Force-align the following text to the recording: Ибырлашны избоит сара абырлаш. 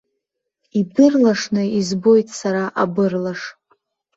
Ибырлашны 0.79 1.63
избоит 1.79 2.27
сара 2.39 2.65
абырлаш. 2.81 3.41